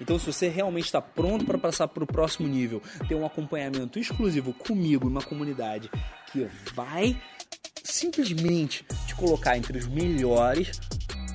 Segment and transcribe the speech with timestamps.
[0.00, 3.98] Então, se você realmente está pronto para passar para o próximo nível, ter um acompanhamento
[3.98, 5.90] exclusivo comigo, uma comunidade
[6.32, 7.20] que vai
[7.82, 10.78] simplesmente te colocar entre os melhores,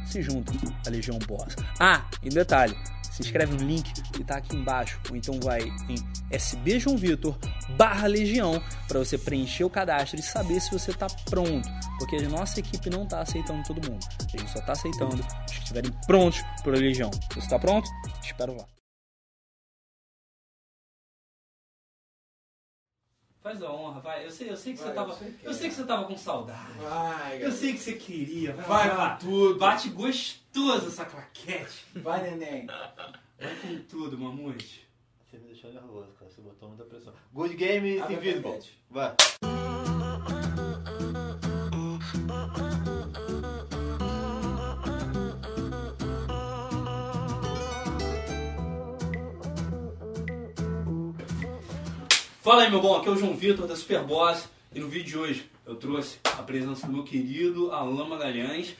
[0.05, 0.53] se junta
[0.85, 1.55] à Legião Boss.
[1.79, 2.75] Ah, e detalhe,
[3.13, 5.95] se inscreve no link que está aqui embaixo, ou então vai em
[6.31, 7.37] SB João Vitor
[7.77, 12.29] barra Legião para você preencher o cadastro e saber se você está pronto, porque a
[12.29, 15.91] nossa equipe não está aceitando todo mundo, a gente só está aceitando os que estiverem
[16.07, 17.11] prontos para a Legião.
[17.31, 17.87] Você está pronto?
[18.23, 18.65] Te espero lá.
[23.41, 24.25] Faz a honra, vai.
[24.25, 25.11] Eu sei, eu sei que Vai, você tava.
[25.11, 25.69] eu sei que Eu sei é.
[25.69, 26.79] que você tava com saudade.
[26.79, 28.53] Vai, Eu sei que você queria.
[28.53, 29.59] Vai, Vai com tudo.
[29.59, 31.85] Bate gostoso essa claquete.
[31.95, 32.65] Vai, neném.
[32.65, 34.87] Vai com tudo, mamute.
[35.25, 36.31] Você me deixou nervoso, cara.
[36.31, 37.13] Você botou muita pressão.
[37.33, 38.61] Good game Invisible.
[38.89, 39.13] Vai.
[52.43, 52.97] Fala aí, meu bom.
[52.97, 54.49] Aqui é o João Vitor da Superboss.
[54.75, 58.75] E no vídeo de hoje eu trouxe a presença do meu querido Alain Magalhães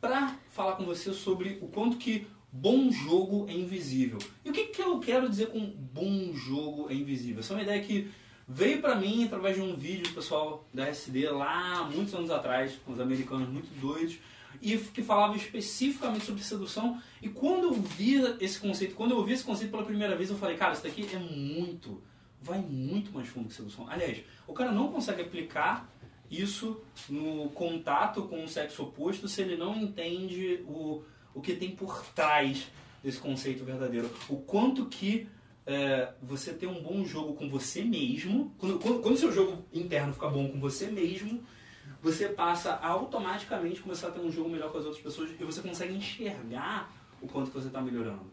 [0.00, 4.16] para falar com você sobre o quanto que bom jogo é invisível.
[4.42, 7.40] E o que, que eu quero dizer com bom jogo é invisível?
[7.40, 8.10] Essa é uma ideia que
[8.48, 12.72] veio para mim através de um vídeo do pessoal da SD lá muitos anos atrás,
[12.88, 14.16] uns americanos muito doidos,
[14.62, 16.98] e que falava especificamente sobre sedução.
[17.20, 20.38] E quando eu vi esse conceito, quando eu ouvi esse conceito pela primeira vez, eu
[20.38, 22.00] falei, cara, isso daqui é muito,
[22.44, 23.88] vai muito mais fundo que sedução.
[23.88, 25.88] Aliás, o cara não consegue aplicar
[26.30, 31.02] isso no contato com o sexo oposto se ele não entende o,
[31.34, 32.70] o que tem por trás
[33.02, 34.10] desse conceito verdadeiro.
[34.28, 35.26] O quanto que
[35.66, 40.12] é, você ter um bom jogo com você mesmo, quando, quando, quando seu jogo interno
[40.12, 41.42] fica bom com você mesmo,
[42.02, 45.44] você passa a automaticamente começar a ter um jogo melhor com as outras pessoas e
[45.44, 48.30] você consegue enxergar o quanto você está melhorando.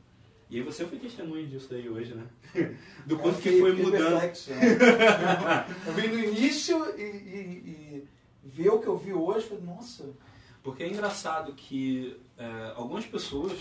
[0.51, 2.27] E aí você foi testemunho disso daí hoje, né?
[3.07, 4.09] Do quanto que foi mudando.
[4.09, 4.57] perplexo, né?
[5.87, 7.63] eu vi no início e, e-
[8.03, 8.03] e
[8.43, 10.13] ver o que eu vi hoje, falei, nossa,
[10.61, 13.57] Porque é engraçado que é, algumas pessoas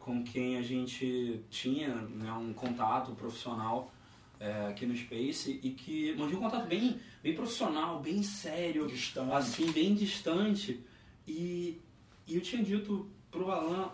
[0.00, 3.92] com quem a gente tinha né, um contato profissional
[4.40, 9.32] é, aqui no Space e que mantinha um contato bem, bem profissional, bem sério, Distante.
[9.32, 10.80] assim, bem distante.
[11.28, 11.80] E,
[12.26, 13.92] e eu tinha dito pro Alan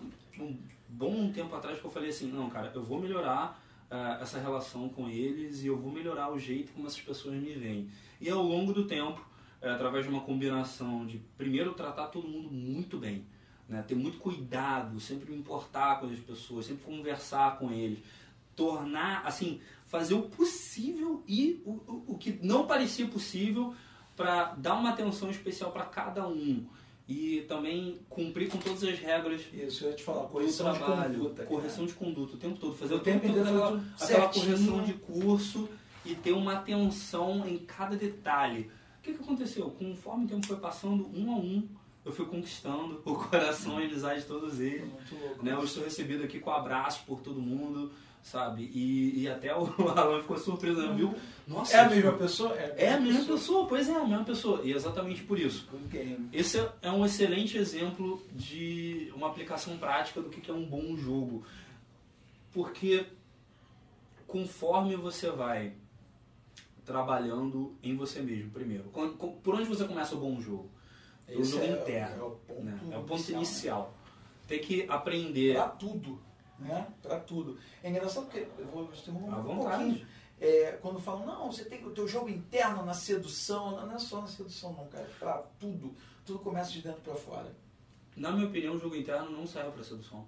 [0.89, 3.61] bom tempo atrás que eu falei assim, não, cara, eu vou melhorar
[3.91, 7.55] ah, essa relação com eles e eu vou melhorar o jeito como essas pessoas me
[7.55, 7.89] veem.
[8.21, 9.25] E ao longo do tempo,
[9.61, 13.25] é, através de uma combinação de primeiro tratar todo mundo muito bem,
[13.69, 13.83] né?
[13.83, 17.99] ter muito cuidado, sempre me importar com as pessoas, sempre conversar com eles,
[18.55, 23.75] tornar, assim, fazer o possível e o, o, o que não parecia possível
[24.17, 26.67] para dar uma atenção especial para cada um
[27.09, 30.79] e também cumprir com todas as regras isso, eu ia te falar, do correção de
[30.79, 31.35] trabalho, conduta.
[31.37, 31.49] cara.
[31.49, 34.93] correção de conduta o tempo todo, fazer O o tempo todo aquela, aquela correção de
[34.93, 35.69] curso
[36.05, 38.71] e ter uma atenção em cada detalhe.
[38.99, 39.71] O que, que aconteceu?
[39.71, 41.67] Conforme o tempo foi passando, um a um,
[42.05, 44.83] eu fui conquistando o coração e a amizade de todos eles.
[44.83, 45.45] Muito louco.
[45.45, 45.53] Né?
[45.53, 47.91] Eu estou recebido aqui com abraço por todo mundo,
[48.23, 48.63] sabe?
[48.75, 50.95] E, e até o Alan ficou surpreso, né?
[50.95, 51.15] viu?
[51.47, 52.55] Nossa, É a mesma pessoa?
[52.57, 54.61] É a mesma pessoa, pois é, a mesma pessoa.
[54.65, 55.69] E exatamente por isso.
[56.33, 61.45] Esse é um excelente exemplo de uma aplicação prática do que é um bom jogo.
[62.53, 63.07] Porque
[64.27, 65.73] conforme você vai
[66.85, 68.85] trabalhando em você mesmo, primeiro.
[68.85, 70.71] Por onde você começa o bom jogo?
[71.29, 72.17] O Esse jogo é, interno.
[72.17, 72.79] é o ponto, né?
[72.91, 73.37] É o ponto inicial.
[73.43, 73.95] inicial.
[74.47, 75.55] Tem que aprender.
[75.55, 76.19] Pra tudo,
[76.59, 76.87] né?
[77.03, 77.59] Pra tudo.
[77.83, 79.85] É engraçado porque, eu vou um vontade.
[79.85, 80.07] pouquinho.
[80.41, 84.21] É, quando falam, não, você tem o teu jogo interno na sedução, não é só
[84.21, 85.95] na sedução não, cara, é pra tudo.
[86.25, 87.53] Tudo começa de dentro pra fora.
[88.17, 90.27] Na minha opinião, o jogo interno não serve para sedução.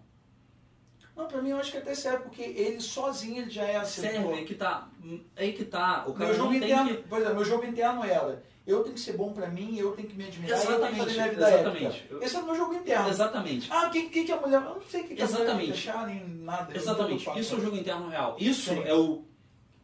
[1.15, 4.01] Não, pra mim eu acho que até serve, porque ele sozinho ele já é assim.
[4.01, 4.89] Serve, pô, aí que tá.
[5.37, 6.05] Aí que tá.
[6.07, 7.03] O cara meu jogo não interno, que.
[7.09, 10.09] por exemplo, meu jogo interno era, eu tenho que ser bom pra mim, eu tenho
[10.09, 12.09] que me admirar, eu tenho que fazer Exatamente, minha vida exatamente.
[12.23, 13.09] Esse é o meu jogo interno.
[13.09, 13.69] Exatamente.
[13.71, 14.57] Ah, o que, que, que a mulher.
[14.57, 15.57] Eu não sei o que, que a mulher Exatamente.
[15.57, 16.77] vai deixar, nem nada.
[16.77, 17.39] Exatamente.
[17.39, 18.37] Isso é o jogo interno real.
[18.39, 18.83] Isso Sim.
[18.85, 19.25] é o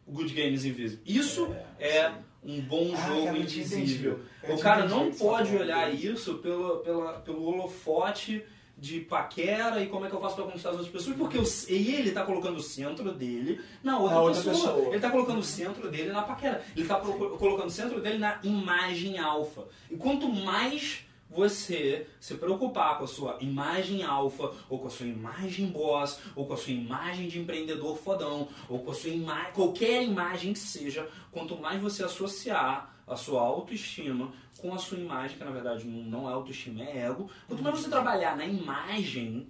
[0.07, 0.99] Good Games Invisível.
[1.05, 2.15] Isso é, sim.
[2.43, 4.19] um bom Ah, jogo cara, te invisível.
[4.47, 8.43] O cara entendi não pode olhar isso pelo, pela, pelo holofote
[8.77, 11.73] de paquera e como é que eu faço pra conquistar as outras pessoas, porque o-
[11.73, 14.73] e ele tá colocando o centro dele na outra, Na outra pessoa.
[14.73, 14.89] pessoa.
[14.93, 16.63] Ele tá colocando o centro dele na paquera.
[16.75, 19.63] Ele tá colocando o centro dele na imagem alfa.
[19.89, 25.07] E quanto mais você se preocupar com a sua imagem alfa, ou com a sua
[25.07, 29.51] imagem boss, ou com a sua imagem de empreendedor fodão, ou com a sua imagem,
[29.53, 35.37] qualquer imagem que seja, quanto mais você associar a sua autoestima com a sua imagem,
[35.37, 39.47] que na verdade não é autoestima, é ego, quanto mais você trabalhar na imagem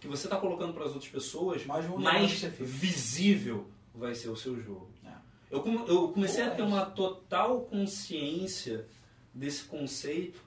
[0.00, 4.60] que você está colocando para as outras pessoas, Mais mais visível vai ser o seu
[4.60, 4.90] jogo.
[5.04, 5.12] É.
[5.50, 8.86] Eu, eu comecei Pô, a ter é uma total consciência
[9.34, 10.40] desse conceito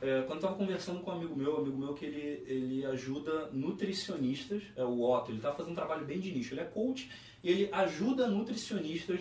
[0.00, 3.50] é, quando estava conversando com um amigo meu, um amigo meu que ele, ele ajuda
[3.52, 7.10] nutricionistas, é o Otto, ele está fazendo um trabalho bem de nicho, ele é coach
[7.44, 9.20] e ele ajuda nutricionistas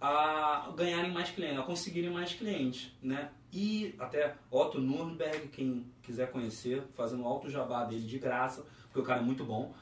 [0.00, 3.30] a ganharem mais clientes, a conseguirem mais clientes, né?
[3.52, 9.02] E até Otto Nürnberg, quem quiser conhecer, fazendo alto jabá dele de graça, porque o
[9.02, 9.74] cara é muito bom.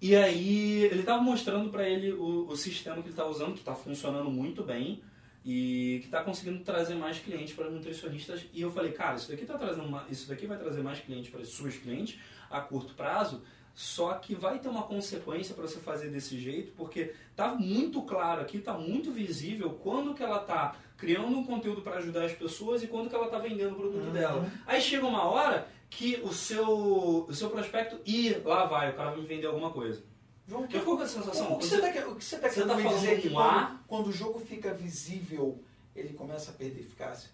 [0.00, 3.60] E aí ele estava mostrando para ele o, o sistema que ele está usando, que
[3.60, 5.00] está funcionando muito bem
[5.44, 8.44] e que está conseguindo trazer mais clientes para nutricionistas.
[8.52, 11.30] E eu falei, cara, isso daqui tá trazendo uma- isso daqui vai trazer mais clientes
[11.30, 12.18] para suas clientes
[12.50, 13.42] a curto prazo.
[13.74, 18.42] Só que vai ter uma consequência para você fazer desse jeito, porque tá muito claro
[18.42, 22.82] aqui, tá muito visível quando que ela tá criando um conteúdo para ajudar as pessoas
[22.82, 24.12] e quando que ela tá vendendo o produto Uhum.
[24.12, 24.52] dela.
[24.66, 29.10] Aí chega uma hora que o seu, o seu prospecto, e lá vai, o cara
[29.10, 30.02] vai me vender alguma coisa.
[30.46, 31.52] João, Eu fico com essa sensação.
[31.54, 33.30] O que você está o que você tá você querendo tá me dizer é que
[33.30, 35.62] quando, A- quando o jogo fica visível,
[35.96, 37.30] ele começa a perder eficácia?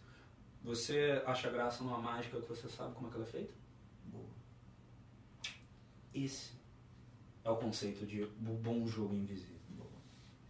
[0.64, 3.52] Você acha graça numa mágica que você sabe como é que ela é feita?
[6.14, 6.52] Esse
[7.44, 9.58] é o conceito de bo- bom jogo invisível.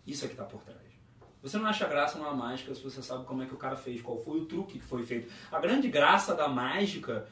[0.06, 0.78] Isso é que está por trás.
[1.42, 4.00] Você não acha graça numa mágica se você sabe como é que o cara fez,
[4.02, 5.30] qual foi o truque que foi feito.
[5.52, 7.28] A grande graça da mágica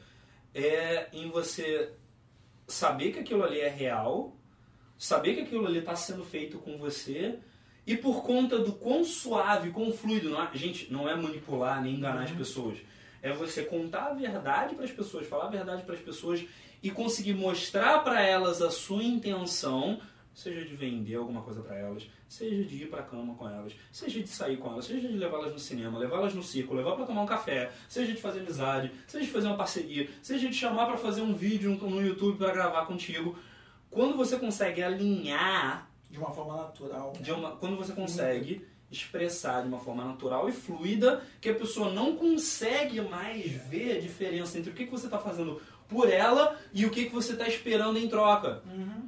[0.53, 1.93] é em você
[2.67, 4.35] saber que aquilo ali é real,
[4.97, 7.39] saber que aquilo ali está sendo feito com você
[7.85, 11.95] e por conta do quão suave, quão fluido, não é, gente, não é manipular nem
[11.95, 12.77] enganar as pessoas.
[13.21, 16.45] É você contar a verdade para as pessoas, falar a verdade para as pessoas
[16.81, 19.99] e conseguir mostrar para elas a sua intenção,
[20.33, 24.21] seja de vender alguma coisa para elas, seja de ir para cama com elas, seja
[24.21, 27.23] de sair com elas, seja de levá-las no cinema, levá-las no circo, levar para tomar
[27.23, 30.97] um café, seja de fazer amizade, seja de fazer uma parceria, seja de chamar para
[30.97, 33.35] fazer um vídeo no YouTube para gravar contigo.
[33.89, 37.13] Quando você consegue alinhar De uma forma natural.
[37.15, 37.21] né?
[37.21, 41.91] de uma, quando você consegue expressar de uma forma natural e fluida, que a pessoa
[41.91, 46.57] não consegue mais ver a diferença entre o que, que você está fazendo por ela
[46.73, 48.61] e o que, que você está esperando em troca.
[48.65, 49.07] Uhum.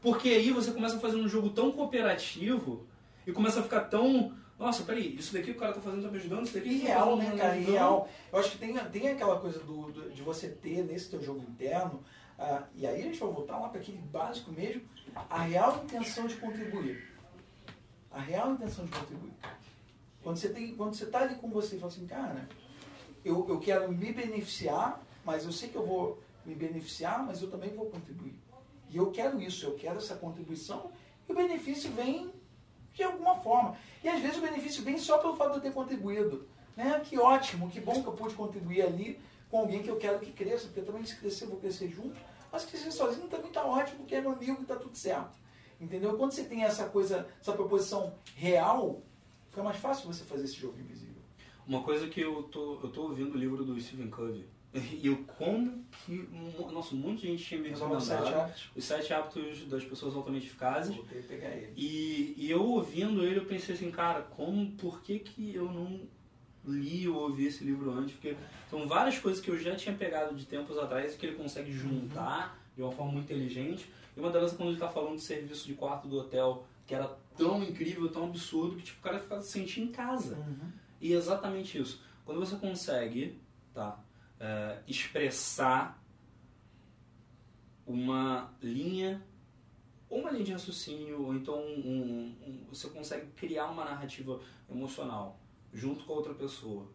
[0.00, 2.86] Porque aí você começa a fazer um jogo tão cooperativo
[3.26, 4.34] e começa a ficar tão.
[4.58, 7.16] Nossa, peraí, isso daqui o cara tá fazendo tá me ajudando, isso daqui tá Irreal,
[7.16, 7.56] né, tá me cara?
[7.58, 8.08] Irreal.
[8.32, 11.40] Eu acho que tem, tem aquela coisa do, do- de você ter nesse teu jogo
[11.40, 12.02] interno,
[12.38, 14.82] ah, e aí a gente vai voltar lá para aquele básico mesmo,
[15.28, 17.06] a real intenção de contribuir.
[18.10, 19.32] A real intenção de contribuir.
[20.22, 22.48] Quando você, tem, quando você tá ali com você e fala assim, cara,
[23.24, 27.50] eu, eu quero me beneficiar, mas eu sei que eu vou me beneficiar, mas eu
[27.50, 28.34] também vou contribuir.
[28.88, 30.92] E eu quero isso, eu quero essa contribuição,
[31.28, 32.32] e o benefício vem
[32.94, 33.76] de alguma forma.
[34.04, 36.46] E às vezes o benefício vem só pelo fato de eu ter contribuído.
[36.76, 37.00] Né?
[37.04, 40.30] Que ótimo, que bom que eu pude contribuir ali com alguém que eu quero que
[40.30, 42.16] cresça, porque também se crescer, eu vou crescer junto.
[42.52, 45.36] Mas crescer sozinho também está ótimo, porque é meu amigo e está tudo certo.
[45.80, 46.16] Entendeu?
[46.16, 49.02] Quando você tem essa coisa, essa proposição real,
[49.48, 51.20] fica mais fácil você fazer esse jogo invisível.
[51.66, 54.46] Uma coisa que eu tô, eu tô ouvindo o livro do Stephen Covey.
[54.74, 56.28] E eu como que.
[56.72, 58.42] Nossa, um monte de gente tinha me Eu só vou sete recomendado.
[58.42, 58.70] hábitos.
[58.76, 60.94] Os sete hábitos das pessoas altamente eficazes.
[60.94, 61.72] Vou ter que pegar ele.
[61.76, 66.00] E, e eu ouvindo ele, eu pensei assim, cara, como, por que, que eu não
[66.64, 68.12] li ou ouvi esse livro antes?
[68.12, 68.36] Porque
[68.68, 71.72] são várias coisas que eu já tinha pegado de tempos atrás e que ele consegue
[71.72, 73.90] juntar de uma forma muito inteligente.
[74.16, 76.94] E uma delas é quando ele está falando do serviço de quarto do hotel, que
[76.94, 80.38] era tão incrível, tão absurdo, que tipo, o cara ficava se sentir em casa.
[81.00, 82.02] E é exatamente isso.
[82.24, 83.38] Quando você consegue
[83.72, 83.98] tá,
[84.40, 86.02] é, expressar
[87.86, 89.22] uma linha,
[90.08, 94.40] ou uma linha de raciocínio, ou então um- um- você consegue criar uma narrativa
[94.70, 95.38] emocional
[95.72, 96.88] junto com a outra pessoa.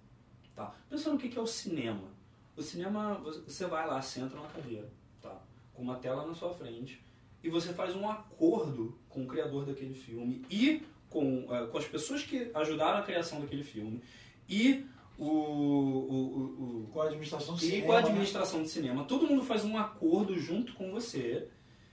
[0.56, 0.76] Tá?
[0.90, 2.10] Pensa no que é o cinema.
[2.56, 5.42] O cinema, você vai lá, senta numa cadeira, tá?
[5.74, 7.02] com uma tela na sua frente,
[7.42, 11.86] e você faz um acordo com o criador daquele filme e com, eh, com as
[11.86, 14.02] pessoas que ajudaram a criação daquele filme
[14.48, 14.86] e
[15.18, 17.86] o, o, o, Com a administração do e cinema.
[17.86, 18.08] com a né?
[18.08, 19.04] administração de cinema.
[19.04, 21.48] Todo mundo faz um acordo junto com você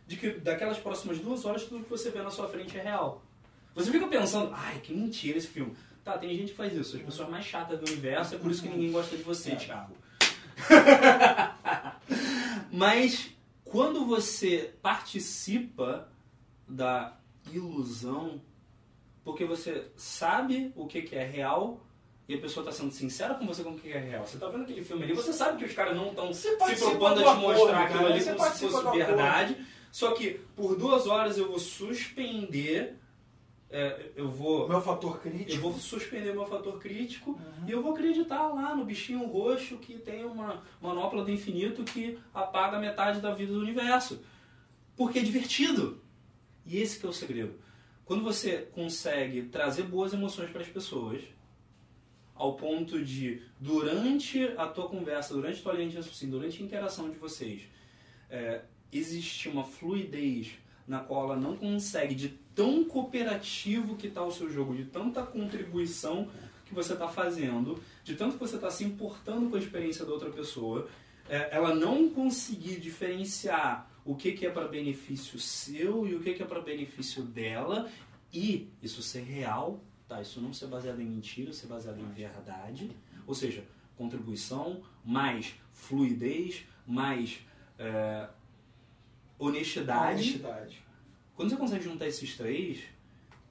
[0.07, 3.23] de que daquelas próximas duas horas tudo que você vê na sua frente é real.
[3.75, 5.77] Você fica pensando, ai, que mentira esse filme.
[6.03, 8.63] Tá, tem gente que faz isso, as pessoas mais chatas do universo, é por isso
[8.63, 9.57] que ninguém gosta de você, É.
[9.57, 9.93] Thiago.
[12.73, 13.31] Mas
[13.65, 16.09] quando você participa
[16.67, 17.19] da
[17.53, 18.41] ilusão,
[19.23, 21.85] porque você sabe o que é real
[22.29, 24.27] e a pessoa está sendo sincera com você com o que é real.
[24.27, 27.23] Você está vendo aquele filme ali, você sabe que os caras não estão se propondo
[27.23, 29.57] do a te mostrar aquilo ali como se fosse verdade.
[29.91, 32.99] Só que por duas horas eu vou suspender,
[33.71, 35.53] é, eu vou meu fator crítico.
[35.53, 39.95] eu vou suspender meu fator crítico e eu vou acreditar lá no bichinho roxo que
[39.95, 44.23] tem uma manopla do infinito que apaga metade da vida do universo.
[44.95, 46.03] Porque é divertido.
[46.67, 47.55] E esse que é o segredo.
[48.05, 51.23] Quando você consegue trazer boas emoções para as pessoas,
[52.39, 56.65] ao ponto de, durante a tua conversa, durante a tua linha de raciocínio, durante a
[56.65, 57.63] interação de vocês,
[58.31, 60.53] é, existir uma fluidez
[60.87, 65.23] na qual ela não consegue, de tão cooperativo que está o seu jogo, de tanta
[65.23, 66.29] contribuição
[66.65, 70.13] que você está fazendo, de tanto que você está se importando com a experiência da
[70.13, 70.89] outra pessoa,
[71.29, 76.33] é, ela não conseguir diferenciar o que, que é para benefício seu e o que,
[76.35, 77.91] que é para benefício dela,
[78.33, 80.21] e isso ser real, tá?
[80.21, 82.91] Isso não ser baseado em mentira, ser baseado em verdade,
[83.27, 83.65] ou seja,
[83.97, 87.41] contribuição, mais fluidez, mais
[87.79, 88.29] é,
[89.39, 90.23] honestidade.
[90.23, 90.83] honestidade.
[91.37, 92.81] Quando você consegue juntar esses três,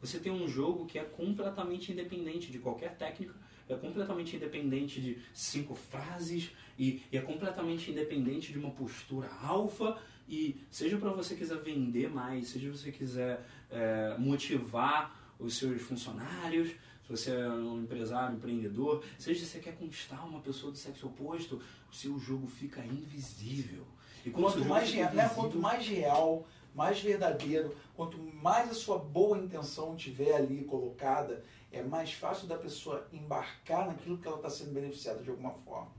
[0.02, 3.34] você tem um jogo que é completamente independente de qualquer técnica,
[3.70, 9.98] é completamente independente de cinco frases e, e é completamente independente de uma postura alfa.
[10.30, 16.70] E seja para você quiser vender mais, seja você quiser é, motivar os seus funcionários,
[16.70, 21.08] se você é um empresário, empreendedor, seja se você quer conquistar uma pessoa do sexo
[21.08, 23.86] oposto, o seu jogo fica invisível.
[24.25, 28.98] E Quanto mais, real, né, invisível- quanto mais real, mais verdadeiro, quanto mais a sua
[29.00, 34.50] boa intenção tiver ali colocada, é mais fácil da pessoa embarcar naquilo que ela está
[34.50, 35.91] sendo beneficiada de alguma forma.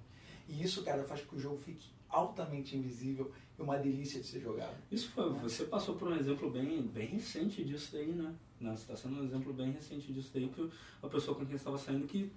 [0.49, 4.27] E isso, cara, faz com que o jogo fique altamente invisível e uma delícia de
[4.27, 4.75] ser jogado.
[4.91, 8.35] Isso foi, você passou por um exemplo bem, bem recente disso daí, né?
[8.61, 10.71] Né, Você está sendo um exemplo bem recente disso daí, que
[11.03, 12.33] a pessoa com quem você estava saindo que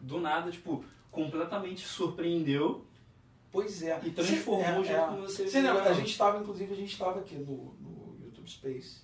[0.00, 2.84] do nada, tipo, completamente surpreendeu
[3.50, 4.00] Pois é.
[4.04, 5.06] e transformou É, o jeito é.
[5.06, 8.50] como você lembra, via a gente estava, inclusive, a gente estava aqui no, no YouTube
[8.50, 9.02] Space,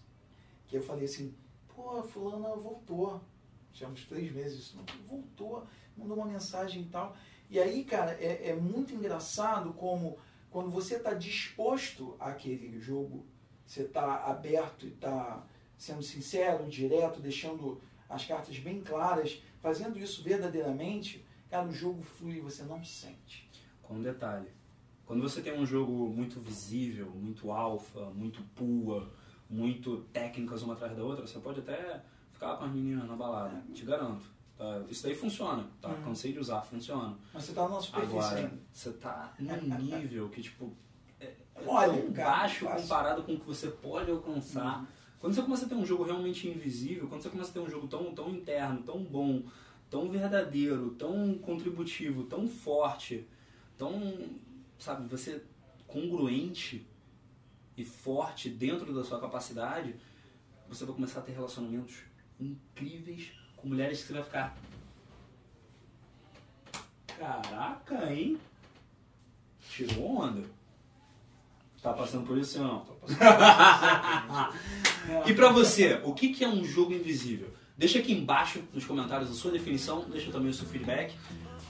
[0.66, 1.35] que eu falei assim,
[1.69, 3.21] pô, fulana voltou.
[3.73, 5.64] Tínhamos três meses, isso, voltou,
[5.97, 7.16] mandou uma mensagem e tal.
[7.49, 10.19] E aí, cara, é, é muito engraçado como
[10.50, 13.25] quando você está disposto àquele jogo,
[13.64, 15.47] você está aberto e está
[15.78, 22.38] sendo sincero, direto, deixando as cartas bem claras, fazendo isso verdadeiramente, cara, o jogo flui
[22.38, 23.49] e você não sente.
[23.83, 24.49] Com um detalhe.
[25.07, 29.11] Quando você tem um jogo muito visível, muito alfa, muito pua,
[29.49, 32.02] muito técnicas uma atrás da outra, você pode até
[32.33, 34.25] ficar com as meninas na balada, te garanto.
[34.61, 34.83] Tá?
[34.90, 35.88] Isso daí funciona, tá?
[35.88, 36.02] Uhum.
[36.02, 37.17] Cansei de usar, funciona.
[37.33, 38.59] Mas você está na superfície Agora, ainda.
[38.71, 40.76] você tá num nível que, tipo,
[41.19, 41.35] é
[41.67, 42.83] Olha, tão cara, baixo fácil.
[42.83, 44.87] comparado com o que você pode alcançar.
[45.19, 47.71] Quando você começa a ter um jogo realmente invisível, quando você começa a ter um
[47.71, 49.43] jogo tão, tão interno, tão bom,
[49.88, 53.26] tão verdadeiro, tão contributivo, tão forte,
[53.79, 54.14] tão,
[54.79, 55.43] sabe, você
[55.87, 56.87] congruente
[57.76, 59.97] e forte dentro da sua capacidade,
[60.69, 61.97] você vai começar a ter relacionamentos
[62.38, 64.57] incríveis com mulheres que você vai ficar.
[67.19, 68.38] Caraca, hein?
[69.69, 70.43] Tirou onda?
[71.83, 72.87] Tá passando por isso não?
[75.26, 77.49] E pra você, o que é um jogo invisível?
[77.76, 81.14] Deixa aqui embaixo nos comentários a sua definição, deixa também o seu feedback.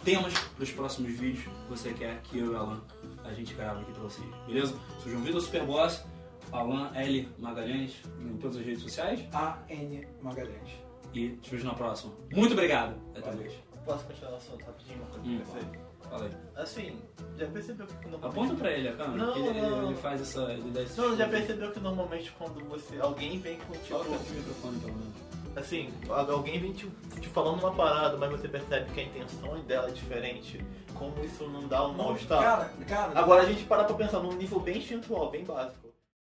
[0.05, 2.81] Temas dos próximos vídeos que você quer que eu e o Alan
[3.23, 4.75] a gente grave aqui pra vocês, beleza?
[5.01, 6.05] Sou João Vitor Superboss,
[6.51, 7.29] Alan L.
[7.39, 9.21] Magalhães, em todas as redes sociais.
[9.33, 10.07] A.N.
[10.21, 10.71] Magalhães.
[11.15, 12.13] E te vejo na próxima.
[12.33, 12.95] Muito obrigado.
[13.17, 13.53] Até mais.
[13.85, 14.99] Posso continuar o assunto rapidinho?
[14.99, 15.81] Uma coisa que Hum?
[16.09, 16.31] Fala aí.
[16.57, 16.99] Assim,
[17.37, 18.39] já percebeu que normalmente...
[18.39, 19.87] Aponta pra ele a câmera, Não, que ele, ele- não.
[19.87, 20.41] ele faz essa.
[20.53, 22.99] Ele dá esse Não, já tipo percebeu que normalmente quando você...
[23.01, 23.89] Alguém vem com tipo...
[23.99, 25.15] Coloca o microfone pelo menos.
[25.57, 26.89] Assim, alguém vem te,
[27.21, 30.65] te falando uma parada, mas você percebe que a intenção dela é diferente.
[30.95, 32.41] Como isso não dá um mal-estar.
[32.41, 35.80] Cara, cara, Agora a gente para pra pensar num nível bem instintual, bem básico.